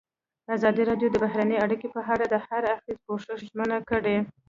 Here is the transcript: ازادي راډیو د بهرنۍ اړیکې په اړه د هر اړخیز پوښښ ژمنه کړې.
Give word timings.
ازادي 0.55 0.83
راډیو 0.89 1.07
د 1.11 1.15
بهرنۍ 1.23 1.57
اړیکې 1.65 1.87
په 1.95 2.01
اړه 2.13 2.25
د 2.27 2.35
هر 2.47 2.61
اړخیز 2.73 2.97
پوښښ 3.07 3.25
ژمنه 3.49 3.77
کړې. 3.89 4.15